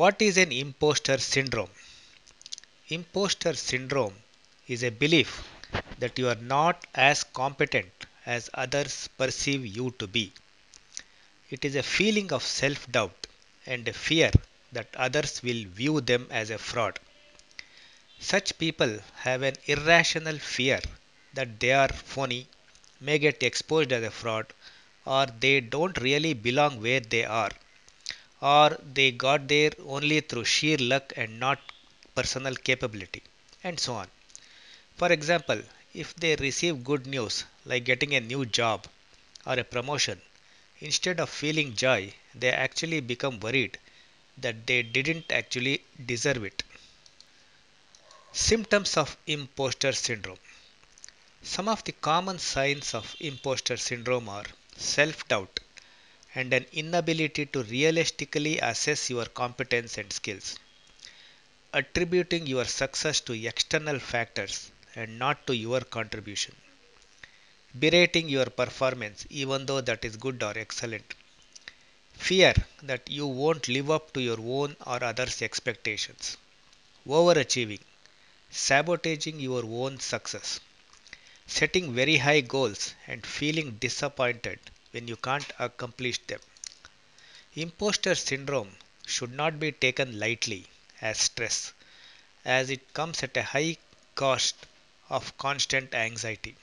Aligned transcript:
What 0.00 0.20
is 0.20 0.36
an 0.38 0.50
imposter 0.50 1.18
syndrome? 1.18 1.70
Imposter 2.88 3.54
syndrome 3.54 4.16
is 4.66 4.82
a 4.82 4.90
belief 4.90 5.44
that 6.00 6.18
you 6.18 6.28
are 6.28 6.34
not 6.54 6.84
as 6.96 7.22
competent 7.22 7.92
as 8.26 8.50
others 8.54 9.08
perceive 9.16 9.64
you 9.64 9.92
to 10.00 10.08
be. 10.08 10.32
It 11.48 11.64
is 11.64 11.76
a 11.76 11.84
feeling 11.84 12.32
of 12.32 12.42
self 12.42 12.90
doubt 12.90 13.28
and 13.66 13.86
a 13.86 13.92
fear 13.92 14.32
that 14.72 14.88
others 14.96 15.40
will 15.44 15.64
view 15.66 16.00
them 16.00 16.26
as 16.28 16.50
a 16.50 16.58
fraud. 16.58 16.98
Such 18.18 18.58
people 18.58 18.98
have 19.18 19.42
an 19.42 19.54
irrational 19.66 20.40
fear 20.40 20.80
that 21.34 21.60
they 21.60 21.70
are 21.72 21.86
phony, 21.86 22.48
may 23.00 23.20
get 23.20 23.44
exposed 23.44 23.92
as 23.92 24.02
a 24.02 24.10
fraud, 24.10 24.46
or 25.06 25.26
they 25.38 25.60
don't 25.60 26.00
really 26.00 26.32
belong 26.34 26.82
where 26.82 26.98
they 26.98 27.24
are, 27.24 27.52
or 28.52 28.78
they 28.96 29.10
got 29.10 29.48
there 29.48 29.72
only 29.96 30.20
through 30.20 30.44
sheer 30.44 30.76
luck 30.78 31.12
and 31.16 31.40
not 31.40 31.60
personal 32.14 32.54
capability, 32.54 33.22
and 33.64 33.80
so 33.80 33.94
on. 33.94 34.08
For 34.96 35.12
example, 35.12 35.62
if 35.94 36.14
they 36.16 36.36
receive 36.36 36.84
good 36.84 37.06
news 37.06 37.44
like 37.64 37.84
getting 37.84 38.14
a 38.14 38.20
new 38.20 38.46
job 38.46 38.86
or 39.46 39.54
a 39.58 39.64
promotion, 39.64 40.20
instead 40.80 41.20
of 41.20 41.30
feeling 41.30 41.74
joy, 41.76 42.14
they 42.34 42.50
actually 42.52 43.00
become 43.00 43.40
worried 43.40 43.78
that 44.38 44.66
they 44.66 44.82
didn't 44.82 45.32
actually 45.32 45.82
deserve 46.06 46.44
it. 46.44 46.62
Symptoms 48.34 48.98
of 48.98 49.16
imposter 49.26 49.92
syndrome 49.92 50.38
Some 51.44 51.68
of 51.68 51.84
the 51.84 51.92
common 51.92 52.40
signs 52.40 52.92
of 52.92 53.14
imposter 53.20 53.76
syndrome 53.76 54.28
are 54.28 54.46
self 54.76 55.28
doubt 55.28 55.60
and 56.34 56.52
an 56.52 56.66
inability 56.72 57.46
to 57.46 57.62
realistically 57.64 58.58
assess 58.58 59.08
your 59.10 59.26
competence 59.26 59.96
and 59.98 60.12
skills, 60.12 60.58
attributing 61.72 62.46
your 62.46 62.64
success 62.64 63.20
to 63.20 63.32
external 63.46 63.98
factors 63.98 64.70
and 64.94 65.18
not 65.18 65.46
to 65.46 65.54
your 65.56 65.80
contribution, 65.80 66.54
berating 67.78 68.28
your 68.28 68.46
performance 68.46 69.26
even 69.30 69.66
though 69.66 69.80
that 69.80 70.04
is 70.04 70.16
good 70.16 70.42
or 70.42 70.56
excellent, 70.58 71.14
fear 72.14 72.54
that 72.82 73.08
you 73.10 73.26
won't 73.26 73.68
live 73.68 73.90
up 73.90 74.12
to 74.12 74.20
your 74.20 74.40
own 74.40 74.76
or 74.86 75.02
others' 75.04 75.42
expectations, 75.42 76.36
overachieving, 77.06 77.80
sabotaging 78.50 79.38
your 79.40 79.64
own 79.64 80.00
success, 80.00 80.60
setting 81.46 81.94
very 81.94 82.16
high 82.16 82.40
goals 82.40 82.94
and 83.06 83.26
feeling 83.26 83.72
disappointed 83.80 84.58
when 84.94 85.08
you 85.08 85.16
can't 85.16 85.52
accomplish 85.58 86.18
them. 86.28 86.38
Imposter 87.56 88.14
syndrome 88.14 88.76
should 89.06 89.32
not 89.32 89.58
be 89.58 89.72
taken 89.72 90.18
lightly 90.20 90.66
as 91.00 91.18
stress, 91.18 91.72
as 92.44 92.70
it 92.70 92.94
comes 92.94 93.22
at 93.24 93.36
a 93.36 93.42
high 93.42 93.76
cost 94.14 94.54
of 95.10 95.36
constant 95.36 95.92
anxiety. 95.94 96.54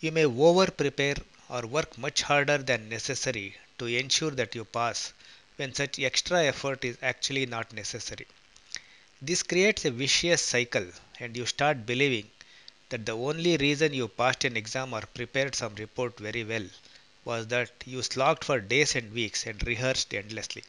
You 0.00 0.12
may 0.12 0.26
over 0.26 0.70
prepare 0.70 1.16
or 1.48 1.66
work 1.66 1.96
much 1.96 2.22
harder 2.22 2.58
than 2.58 2.88
necessary 2.90 3.56
to 3.78 3.86
ensure 3.86 4.30
that 4.32 4.54
you 4.54 4.64
pass 4.66 5.12
when 5.56 5.74
such 5.74 5.98
extra 5.98 6.44
effort 6.44 6.84
is 6.84 6.98
actually 7.00 7.46
not 7.46 7.72
necessary. 7.72 8.26
This 9.22 9.42
creates 9.42 9.84
a 9.84 9.90
vicious 9.90 10.42
cycle, 10.42 10.90
and 11.20 11.36
you 11.36 11.46
start 11.46 11.86
believing 11.86 12.30
that 12.90 13.06
the 13.06 13.12
only 13.16 13.56
reason 13.56 13.94
you 13.94 14.08
passed 14.08 14.44
an 14.44 14.56
exam 14.56 14.92
or 14.94 15.02
prepared 15.02 15.54
some 15.54 15.74
report 15.76 16.18
very 16.18 16.44
well 16.44 16.66
was 17.26 17.48
that 17.48 17.70
you 17.84 18.02
slogged 18.02 18.44
for 18.44 18.58
days 18.60 18.94
and 18.96 19.12
weeks 19.12 19.46
and 19.46 19.66
rehearsed 19.66 20.14
endlessly. 20.14 20.64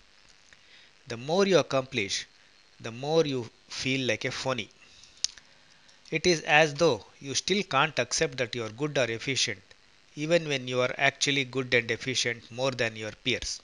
The 1.07 1.17
more 1.17 1.47
you 1.47 1.59
accomplish, 1.59 2.25
the 2.79 2.91
more 2.91 3.25
you 3.25 3.49
feel 3.69 4.05
like 4.05 4.25
a 4.25 4.31
phony. 4.31 4.69
It 6.11 6.27
is 6.27 6.41
as 6.41 6.73
though 6.73 7.05
you 7.21 7.35
still 7.35 7.63
can't 7.63 7.97
accept 7.99 8.37
that 8.39 8.55
you 8.55 8.65
are 8.65 8.69
good 8.69 8.97
or 8.97 9.05
efficient, 9.09 9.61
even 10.15 10.49
when 10.49 10.67
you 10.67 10.81
are 10.81 10.93
actually 10.97 11.45
good 11.45 11.73
and 11.73 11.89
efficient 11.89 12.51
more 12.51 12.71
than 12.71 12.97
your 12.97 13.13
peers. 13.13 13.61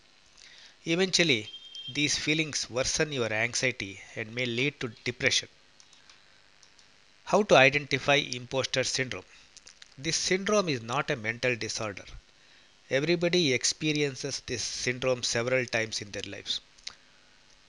Eventually, 0.86 1.52
these 1.90 2.18
feelings 2.18 2.70
worsen 2.70 3.12
your 3.12 3.34
anxiety 3.34 4.00
and 4.16 4.34
may 4.36 4.46
lead 4.46 4.80
to 4.80 4.90
depression. 5.04 5.50
How 7.25 7.44
to 7.44 7.56
identify 7.56 8.16
imposter 8.16 8.84
syndrome? 8.84 9.25
This 9.98 10.18
syndrome 10.18 10.70
is 10.70 10.81
not 10.81 11.12
a 11.12 11.16
mental 11.16 11.56
disorder. 11.56 12.06
Everybody 12.90 13.54
experiences 13.54 14.42
this 14.46 14.64
syndrome 14.64 15.24
several 15.24 15.66
times 15.66 16.02
in 16.02 16.12
their 16.12 16.24
lives. 16.24 16.62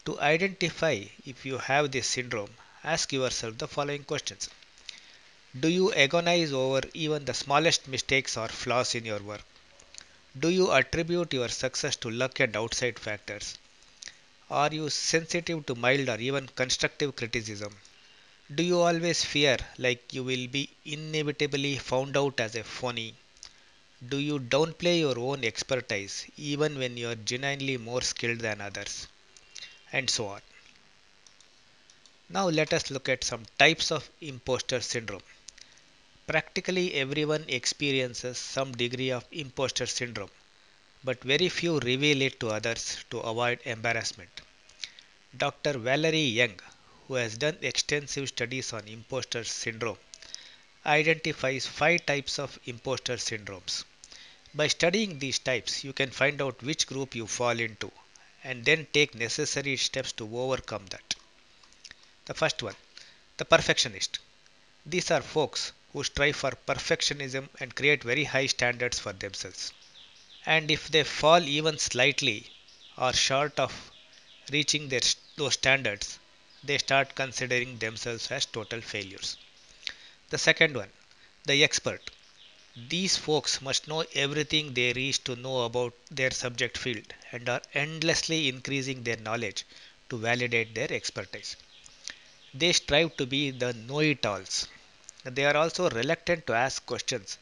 To 0.05 0.21
identify 0.21 1.03
if 1.27 1.45
you 1.45 1.59
have 1.59 1.91
this 1.91 2.07
syndrome, 2.07 2.55
ask 2.85 3.13
yourself 3.13 3.59
the 3.59 3.67
following 3.67 4.05
questions 4.05 4.49
Do 5.59 5.69
you 5.69 5.93
agonize 5.95 6.53
over 6.53 6.83
even 6.95 7.25
the 7.25 7.35
smallest 7.35 7.89
mistakes 7.89 8.37
or 8.37 8.47
flaws 8.49 8.95
in 8.95 9.05
your 9.05 9.19
work? 9.19 9.43
Do 10.39 10.49
you 10.49 10.71
attribute 10.73 11.33
your 11.33 11.49
success 11.49 11.97
to 11.97 12.11
luck 12.11 12.41
and 12.41 12.57
outside 12.57 12.99
factors? 12.99 13.59
Are 14.51 14.73
you 14.73 14.91
sensitive 14.91 15.67
to 15.67 15.75
mild 15.75 16.09
or 16.09 16.19
even 16.19 16.47
constructive 16.49 17.17
criticism? 17.17 17.77
Do 18.55 18.63
you 18.63 18.81
always 18.81 19.25
fear 19.25 19.59
like 19.79 20.13
you 20.15 20.25
will 20.25 20.47
be 20.47 20.71
inevitably 20.85 21.79
found 21.79 22.17
out 22.17 22.41
as 22.41 22.55
a 22.57 22.65
phony? 22.65 23.15
Do 24.09 24.19
you 24.19 24.39
downplay 24.39 25.01
your 25.01 25.19
own 25.19 25.45
expertise 25.45 26.27
even 26.37 26.79
when 26.79 26.97
you 26.97 27.09
are 27.11 27.15
genuinely 27.15 27.77
more 27.77 28.03
skilled 28.03 28.41
than 28.41 28.61
others? 28.61 29.07
And 29.93 30.11
so 30.11 30.27
on. 30.27 30.43
Now 32.29 32.49
let 32.49 32.73
us 32.75 32.91
look 32.91 33.09
at 33.09 33.25
some 33.25 33.47
types 33.59 33.91
of 33.91 34.11
imposter 34.21 34.81
syndrome. 34.81 35.23
Practically 36.27 36.95
everyone 36.95 37.45
experiences 37.49 38.37
some 38.37 38.73
degree 38.73 39.11
of 39.11 39.25
imposter 39.33 39.87
syndrome, 39.87 40.31
but 41.05 41.23
very 41.25 41.49
few 41.49 41.79
reveal 41.81 42.23
it 42.23 42.41
to 42.41 42.49
others 42.51 43.05
to 43.11 43.21
avoid 43.21 43.61
embarrassment. 43.65 44.43
Dr. 45.37 45.79
Valerie 45.79 46.19
Young, 46.27 46.61
who 47.09 47.15
has 47.15 47.39
done 47.39 47.59
extensive 47.63 48.29
studies 48.29 48.73
on 48.73 48.89
imposter 48.89 49.45
syndrome, 49.45 49.99
identifies 50.87 51.67
five 51.67 52.07
types 52.07 52.39
of 52.39 52.59
imposter 52.67 53.17
syndromes. 53.17 53.85
By 54.57 54.69
studying 54.69 55.19
these 55.19 55.41
types, 55.41 55.83
you 55.83 55.93
can 55.93 56.11
find 56.11 56.41
out 56.41 56.63
which 56.63 56.87
group 56.87 57.15
you 57.17 57.27
fall 57.27 57.59
into 57.59 57.91
and 58.45 58.65
then 58.65 58.87
take 58.93 59.15
necessary 59.15 59.77
steps 59.77 60.13
to 60.13 60.39
overcome 60.39 60.87
that. 60.87 61.17
The 62.27 62.35
first 62.35 62.63
one, 62.63 62.77
the 63.37 63.45
perfectionist. 63.45 64.21
These 64.87 65.11
are 65.11 65.23
folks 65.23 65.73
who 65.93 66.05
strive 66.05 66.37
for 66.37 66.53
perfectionism 66.67 67.49
and 67.59 67.75
create 67.75 68.05
very 68.05 68.25
high 68.25 68.47
standards 68.47 68.99
for 69.01 69.13
themselves. 69.13 69.73
And 70.47 70.71
if 70.71 70.89
they 70.89 71.03
fall 71.05 71.43
even 71.43 71.79
slightly 71.79 72.51
or 72.97 73.13
short 73.13 73.59
of 73.59 73.91
reaching 74.53 74.89
their, 74.89 75.01
those 75.37 75.55
standards, 75.55 76.19
they 76.63 76.79
start 76.79 77.15
considering 77.15 77.79
themselves 77.79 78.31
as 78.31 78.47
total 78.47 78.81
failures. 78.81 79.37
The 80.31 80.39
second 80.39 80.77
one, 80.77 80.91
the 81.45 81.65
expert. 81.65 82.11
These 82.77 83.17
folks 83.17 83.61
must 83.61 83.89
know 83.89 84.05
everything 84.15 84.77
is 84.77 85.19
to 85.19 85.35
know 85.35 85.63
about 85.65 85.93
their 86.09 86.31
subject 86.31 86.79
field 86.79 87.13
and 87.33 87.49
are 87.49 87.61
endlessly 87.75 88.49
increasing 88.49 89.03
their 89.03 89.17
knowledge 89.17 89.65
to 90.09 90.19
validate 90.19 90.73
their 90.73 90.93
expertise. 90.93 91.57
They 92.55 92.73
strive 92.73 93.17
to 93.19 93.27
be 93.27 93.51
the 93.51 93.73
know 93.75 94.01
it 94.01 94.27
alls. 94.27 94.69
They 95.25 95.45
are 95.45 95.57
also 95.57 95.91
reluctant 95.91 96.47
to 96.49 96.55
ask 96.55 96.87
questions 96.87 97.39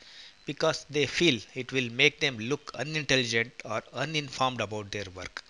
because 0.47 0.87
they 0.91 1.06
feel 1.06 1.41
it 1.54 1.72
will 1.72 1.91
make 1.91 2.20
them 2.20 2.38
look 2.38 2.70
unintelligent 2.75 3.53
or 3.64 3.84
uninformed 3.93 4.60
about 4.60 4.91
their 4.93 5.06
work. 5.14 5.44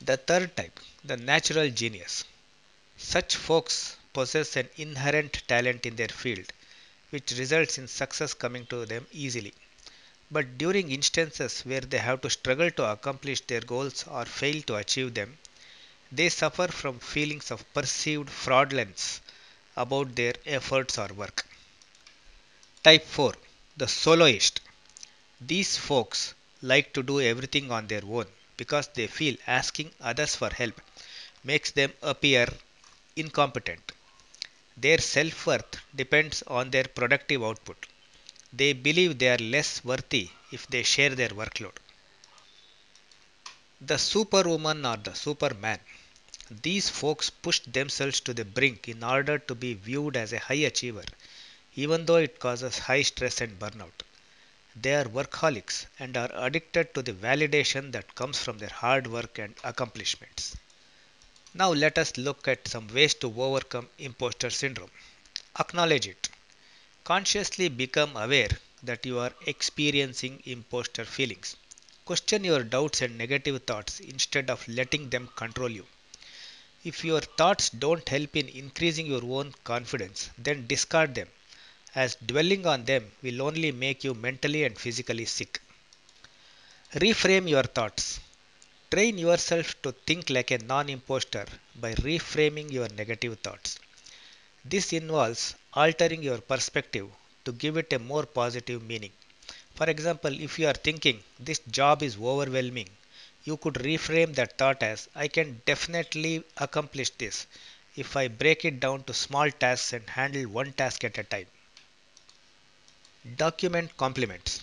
The 0.00 0.16
third 0.16 0.56
type, 0.56 0.80
the 1.04 1.18
natural 1.18 1.68
genius. 1.68 2.24
Such 2.96 3.36
folks 3.36 3.96
possess 4.12 4.56
an 4.56 4.68
inherent 4.76 5.42
talent 5.48 5.86
in 5.86 5.96
their 5.96 6.08
field, 6.08 6.52
which 7.16 7.32
results 7.32 7.78
in 7.78 7.88
success 7.88 8.34
coming 8.34 8.66
to 8.66 8.86
them 8.86 9.06
easily. 9.12 9.54
But 10.30 10.58
during 10.58 10.92
instances 10.92 11.62
where 11.62 11.80
they 11.80 11.98
have 11.98 12.20
to 12.22 12.30
struggle 12.30 12.70
to 12.72 12.92
accomplish 12.92 13.40
their 13.42 13.62
goals 13.62 14.04
or 14.06 14.24
fail 14.26 14.62
to 14.62 14.76
achieve 14.76 15.14
them, 15.14 15.38
they 16.12 16.28
suffer 16.30 16.68
from 16.68 17.00
feelings 17.00 17.50
of 17.50 17.64
perceived 17.74 18.30
fraudulence 18.30 19.20
about 19.76 20.16
their 20.16 20.34
efforts 20.46 20.98
or 20.98 21.08
work. 21.08 21.46
Type 22.82 23.04
4 23.06 23.34
The 23.76 23.86
Soloist 23.86 24.62
These 25.40 25.76
folks 25.76 26.34
like 26.62 26.92
to 26.94 27.02
do 27.02 27.20
everything 27.20 27.70
on 27.72 27.86
their 27.86 28.04
own 28.04 28.26
because 28.56 28.88
they 28.94 29.08
feel 29.08 29.36
asking 29.46 29.92
others 30.00 30.36
for 30.36 30.50
help 30.50 30.80
makes 31.44 31.72
them 31.72 31.92
appear 32.02 32.48
incompetent. 33.16 33.92
Their 34.76 34.98
self 34.98 35.46
worth 35.46 35.80
depends 35.94 36.42
on 36.46 36.70
their 36.70 36.84
productive 36.84 37.42
output. 37.42 37.86
They 38.52 38.72
believe 38.74 39.18
they 39.18 39.30
are 39.30 39.38
less 39.38 39.84
worthy 39.84 40.30
if 40.52 40.66
they 40.68 40.82
share 40.84 41.14
their 41.14 41.30
workload. 41.30 41.76
The 43.80 43.96
superwoman 43.96 44.84
or 44.84 44.98
the 44.98 45.14
superman. 45.14 45.80
These 46.50 46.90
folks 46.90 47.30
push 47.30 47.60
themselves 47.60 48.20
to 48.20 48.34
the 48.34 48.44
brink 48.44 48.88
in 48.88 49.02
order 49.02 49.38
to 49.38 49.54
be 49.54 49.74
viewed 49.74 50.16
as 50.16 50.34
a 50.34 50.38
high 50.38 50.64
achiever, 50.66 51.04
even 51.74 52.06
though 52.06 52.16
it 52.16 52.38
causes 52.38 52.78
high 52.78 53.02
stress 53.02 53.40
and 53.40 53.58
burnout. 53.58 54.02
They 54.76 54.94
are 54.94 55.04
workaholics 55.04 55.86
and 55.98 56.16
are 56.16 56.30
addicted 56.34 56.94
to 56.94 57.02
the 57.02 57.12
validation 57.14 57.92
that 57.92 58.14
comes 58.14 58.38
from 58.42 58.58
their 58.58 58.68
hard 58.70 59.06
work 59.06 59.38
and 59.38 59.54
accomplishments. 59.64 60.56
Now, 61.58 61.72
let 61.72 61.96
us 61.96 62.18
look 62.18 62.46
at 62.48 62.68
some 62.68 62.86
ways 62.88 63.14
to 63.14 63.32
overcome 63.42 63.88
imposter 63.98 64.50
syndrome. 64.50 64.90
Acknowledge 65.58 66.06
it. 66.06 66.28
Consciously 67.02 67.70
become 67.70 68.14
aware 68.14 68.50
that 68.82 69.06
you 69.06 69.18
are 69.20 69.32
experiencing 69.46 70.42
imposter 70.44 71.06
feelings. 71.06 71.56
Question 72.04 72.44
your 72.44 72.62
doubts 72.62 73.00
and 73.00 73.16
negative 73.16 73.62
thoughts 73.62 74.00
instead 74.00 74.50
of 74.50 74.68
letting 74.68 75.08
them 75.08 75.30
control 75.34 75.70
you. 75.70 75.86
If 76.84 77.02
your 77.06 77.22
thoughts 77.22 77.70
don't 77.70 78.06
help 78.06 78.36
in 78.36 78.50
increasing 78.50 79.06
your 79.06 79.24
own 79.24 79.54
confidence, 79.64 80.28
then 80.36 80.66
discard 80.66 81.14
them, 81.14 81.28
as 81.94 82.16
dwelling 82.16 82.66
on 82.66 82.84
them 82.84 83.10
will 83.22 83.40
only 83.40 83.72
make 83.72 84.04
you 84.04 84.12
mentally 84.12 84.64
and 84.64 84.78
physically 84.78 85.24
sick. 85.24 85.62
Reframe 86.92 87.48
your 87.48 87.62
thoughts. 87.62 88.20
Train 88.96 89.18
yourself 89.18 89.74
to 89.82 89.92
think 89.92 90.30
like 90.30 90.50
a 90.50 90.56
non 90.56 90.88
imposter 90.88 91.44
by 91.74 91.92
reframing 91.96 92.72
your 92.72 92.88
negative 92.88 93.38
thoughts. 93.40 93.78
This 94.64 94.94
involves 94.94 95.54
altering 95.74 96.22
your 96.22 96.38
perspective 96.38 97.10
to 97.44 97.52
give 97.52 97.76
it 97.76 97.92
a 97.92 97.98
more 97.98 98.24
positive 98.24 98.82
meaning. 98.82 99.12
For 99.74 99.90
example, 99.90 100.40
if 100.40 100.58
you 100.58 100.66
are 100.68 100.72
thinking 100.72 101.22
this 101.38 101.58
job 101.70 102.02
is 102.02 102.16
overwhelming, 102.16 102.88
you 103.44 103.58
could 103.58 103.74
reframe 103.74 104.34
that 104.36 104.56
thought 104.56 104.82
as 104.82 105.10
I 105.14 105.28
can 105.28 105.60
definitely 105.66 106.42
accomplish 106.56 107.10
this 107.10 107.46
if 107.96 108.16
I 108.16 108.28
break 108.28 108.64
it 108.64 108.80
down 108.80 109.04
to 109.04 109.12
small 109.12 109.50
tasks 109.50 109.92
and 109.92 110.08
handle 110.08 110.48
one 110.48 110.72
task 110.72 111.04
at 111.04 111.18
a 111.18 111.24
time. 111.24 111.48
Document 113.36 113.94
compliments. 113.98 114.62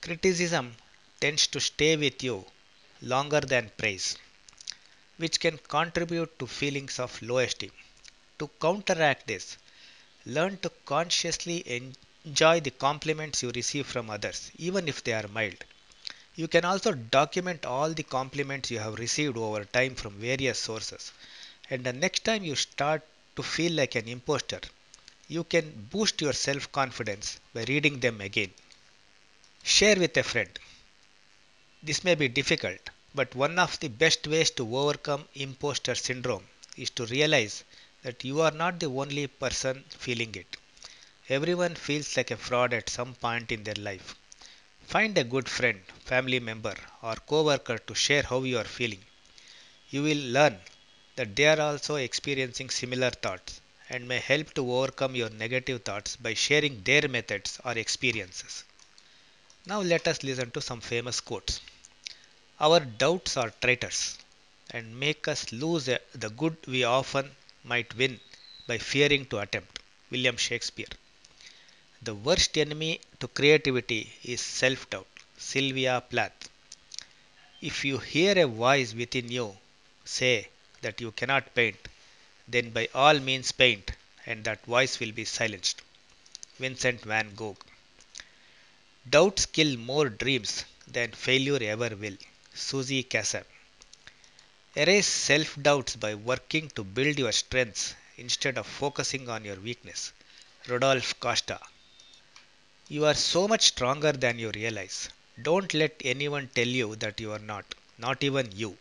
Criticism 0.00 0.76
tends 1.20 1.48
to 1.48 1.58
stay 1.58 1.96
with 1.96 2.22
you 2.22 2.44
longer 3.02 3.40
than 3.40 3.70
praise, 3.76 4.16
which 5.18 5.38
can 5.40 5.58
contribute 5.58 6.38
to 6.38 6.46
feelings 6.46 6.98
of 6.98 7.20
low 7.22 7.38
esteem. 7.38 7.70
To 8.38 8.48
counteract 8.60 9.26
this, 9.26 9.58
learn 10.26 10.58
to 10.58 10.70
consciously 10.86 11.64
enjoy 12.26 12.60
the 12.60 12.70
compliments 12.72 13.42
you 13.42 13.50
receive 13.50 13.86
from 13.86 14.10
others, 14.10 14.50
even 14.58 14.88
if 14.88 15.04
they 15.04 15.12
are 15.14 15.28
mild. 15.28 15.64
You 16.36 16.48
can 16.48 16.64
also 16.64 16.92
document 16.92 17.66
all 17.66 17.92
the 17.92 18.02
compliments 18.04 18.70
you 18.70 18.78
have 18.78 18.98
received 18.98 19.36
over 19.36 19.64
time 19.64 19.94
from 19.94 20.14
various 20.14 20.58
sources. 20.58 21.12
And 21.70 21.84
the 21.84 21.92
next 21.92 22.24
time 22.24 22.44
you 22.44 22.56
start 22.56 23.02
to 23.36 23.42
feel 23.42 23.72
like 23.72 23.94
an 23.96 24.08
imposter, 24.08 24.60
you 25.28 25.44
can 25.44 25.88
boost 25.90 26.20
your 26.20 26.32
self 26.32 26.72
confidence 26.72 27.40
by 27.54 27.64
reading 27.64 28.00
them 28.00 28.20
again. 28.20 28.52
Share 29.62 29.96
with 29.96 30.16
a 30.16 30.24
friend. 30.24 30.50
This 31.82 32.04
may 32.04 32.14
be 32.14 32.28
difficult, 32.28 32.78
but 33.16 33.34
one 33.34 33.58
of 33.58 33.80
the 33.80 33.88
best 33.88 34.28
ways 34.28 34.50
to 34.52 34.76
overcome 34.78 35.26
imposter 35.34 35.96
syndrome 35.96 36.46
is 36.76 36.90
to 36.90 37.06
realize 37.06 37.64
that 38.02 38.22
you 38.22 38.40
are 38.42 38.52
not 38.52 38.78
the 38.78 38.86
only 38.86 39.26
person 39.26 39.84
feeling 39.90 40.34
it. 40.36 40.56
Everyone 41.28 41.74
feels 41.74 42.16
like 42.16 42.30
a 42.30 42.36
fraud 42.36 42.74
at 42.74 42.90
some 42.90 43.14
point 43.14 43.52
in 43.52 43.64
their 43.64 43.74
life. 43.76 44.14
Find 44.86 45.18
a 45.18 45.24
good 45.24 45.48
friend, 45.48 45.82
family 46.04 46.40
member, 46.40 46.74
or 47.02 47.16
coworker 47.16 47.78
to 47.78 47.94
share 47.94 48.22
how 48.24 48.42
you 48.44 48.58
are 48.58 48.64
feeling. 48.64 49.04
You 49.90 50.02
will 50.04 50.18
learn 50.32 50.60
that 51.16 51.36
they 51.36 51.46
are 51.48 51.60
also 51.60 51.96
experiencing 51.96 52.70
similar 52.70 53.10
thoughts 53.10 53.60
and 53.90 54.08
may 54.08 54.20
help 54.20 54.54
to 54.54 54.72
overcome 54.72 55.16
your 55.16 55.30
negative 55.30 55.84
thoughts 55.84 56.16
by 56.16 56.34
sharing 56.34 56.82
their 56.84 57.08
methods 57.08 57.60
or 57.64 57.72
experiences. 57.78 58.64
Now 59.68 59.82
let 59.82 60.08
us 60.08 60.22
listen 60.22 60.50
to 60.52 60.62
some 60.62 60.80
famous 60.80 61.20
quotes. 61.20 61.60
Our 62.58 62.80
doubts 62.80 63.36
are 63.36 63.52
traitors 63.60 64.16
and 64.70 64.98
make 64.98 65.28
us 65.28 65.52
lose 65.52 65.84
the 65.84 66.30
good 66.30 66.56
we 66.66 66.84
often 66.84 67.30
might 67.64 67.94
win 67.94 68.18
by 68.66 68.78
fearing 68.78 69.26
to 69.26 69.40
attempt. 69.40 69.80
William 70.10 70.38
Shakespeare. 70.38 70.94
The 72.00 72.14
worst 72.14 72.56
enemy 72.56 73.02
to 73.20 73.28
creativity 73.28 74.10
is 74.24 74.40
self 74.40 74.88
doubt. 74.88 75.06
Sylvia 75.36 76.02
Plath. 76.08 76.48
If 77.60 77.84
you 77.84 77.98
hear 77.98 78.38
a 78.38 78.46
voice 78.46 78.94
within 78.94 79.30
you 79.30 79.54
say 80.06 80.48
that 80.80 81.02
you 81.02 81.12
cannot 81.12 81.54
paint, 81.54 81.76
then 82.48 82.70
by 82.70 82.88
all 82.94 83.18
means 83.18 83.52
paint, 83.52 83.90
and 84.24 84.44
that 84.44 84.64
voice 84.64 84.98
will 84.98 85.12
be 85.12 85.26
silenced. 85.26 85.82
Vincent 86.58 87.02
van 87.02 87.34
Gogh. 87.34 87.58
Doubts 89.10 89.46
kill 89.46 89.76
more 89.76 90.08
dreams 90.08 90.64
than 90.86 91.12
failure 91.12 91.62
ever 91.62 91.96
will. 91.96 92.16
Susie 92.54 93.02
Kassem. 93.04 93.44
Erase 94.76 95.06
self 95.06 95.56
doubts 95.60 95.96
by 95.96 96.14
working 96.14 96.68
to 96.70 96.84
build 96.84 97.18
your 97.18 97.32
strengths 97.32 97.94
instead 98.16 98.58
of 98.58 98.66
focusing 98.66 99.28
on 99.28 99.44
your 99.44 99.56
weakness. 99.56 100.12
Rudolph 100.66 101.18
Costa. 101.20 101.60
You 102.88 103.04
are 103.06 103.14
so 103.14 103.46
much 103.46 103.68
stronger 103.68 104.12
than 104.12 104.38
you 104.38 104.50
realize. 104.50 105.08
Don't 105.40 105.72
let 105.74 106.00
anyone 106.04 106.48
tell 106.54 106.66
you 106.66 106.96
that 106.96 107.20
you 107.20 107.32
are 107.32 107.38
not, 107.38 107.74
not 107.98 108.24
even 108.24 108.50
you. 108.52 108.76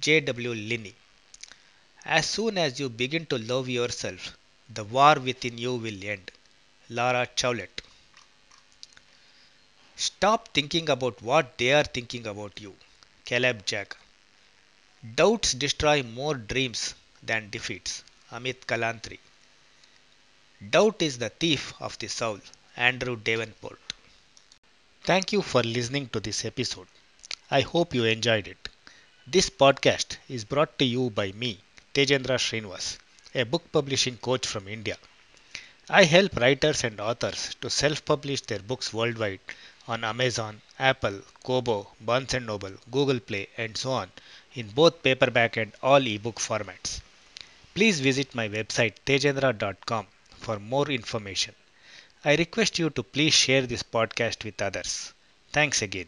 J.W. 0.00 0.54
Linney. 0.54 0.94
As 2.04 2.28
soon 2.28 2.58
as 2.58 2.80
you 2.80 2.88
begin 2.88 3.26
to 3.26 3.38
love 3.38 3.68
yourself, 3.68 4.36
the 4.68 4.84
war 4.84 5.14
within 5.14 5.56
you 5.58 5.76
will 5.76 6.04
end. 6.04 6.30
Laura 6.88 7.28
Chowlett. 7.36 7.79
Stop 10.00 10.54
thinking 10.54 10.88
about 10.88 11.20
what 11.20 11.58
they 11.58 11.74
are 11.74 11.84
thinking 11.84 12.26
about 12.26 12.58
you. 12.58 12.74
Caleb 13.26 13.66
Jack. 13.66 13.98
Doubts 15.14 15.52
destroy 15.52 16.02
more 16.02 16.36
dreams 16.36 16.94
than 17.22 17.50
defeats. 17.50 18.02
Amit 18.32 18.64
Kalantri. 18.66 19.18
Doubt 20.70 21.02
is 21.02 21.18
the 21.18 21.28
thief 21.28 21.74
of 21.80 21.98
the 21.98 22.08
soul. 22.08 22.40
Andrew 22.78 23.14
Davenport. 23.14 23.78
Thank 25.02 25.34
you 25.34 25.42
for 25.42 25.62
listening 25.62 26.08
to 26.08 26.20
this 26.20 26.46
episode. 26.46 26.88
I 27.50 27.60
hope 27.60 27.92
you 27.92 28.04
enjoyed 28.04 28.48
it. 28.48 28.70
This 29.26 29.50
podcast 29.50 30.16
is 30.30 30.46
brought 30.46 30.78
to 30.78 30.86
you 30.86 31.10
by 31.10 31.32
me, 31.32 31.58
Tejendra 31.92 32.38
Srinivas, 32.38 32.96
a 33.34 33.44
book 33.44 33.70
publishing 33.70 34.16
coach 34.16 34.46
from 34.46 34.66
India. 34.66 34.96
I 35.90 36.04
help 36.04 36.36
writers 36.36 36.84
and 36.84 37.00
authors 37.00 37.54
to 37.60 37.68
self 37.68 38.04
publish 38.04 38.40
their 38.42 38.60
books 38.60 38.92
worldwide 38.94 39.40
on 39.88 40.04
Amazon, 40.04 40.60
Apple, 40.78 41.20
Kobo, 41.44 41.90
Barnes 42.00 42.34
& 42.34 42.40
Noble, 42.40 42.72
Google 42.90 43.20
Play, 43.20 43.48
and 43.56 43.76
so 43.76 43.92
on 43.92 44.10
in 44.54 44.68
both 44.68 45.02
paperback 45.02 45.56
and 45.56 45.72
all 45.82 46.06
ebook 46.06 46.36
formats. 46.36 47.00
Please 47.74 48.00
visit 48.00 48.34
my 48.34 48.48
website 48.48 48.94
tejendra.com 49.06 50.06
for 50.38 50.58
more 50.58 50.90
information. 50.90 51.54
I 52.24 52.34
request 52.36 52.78
you 52.78 52.90
to 52.90 53.02
please 53.02 53.34
share 53.34 53.62
this 53.66 53.82
podcast 53.82 54.44
with 54.44 54.60
others. 54.60 55.12
Thanks 55.52 55.82
again. 55.82 56.06